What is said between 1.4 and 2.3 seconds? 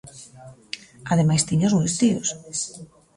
tiña aos meus tíos.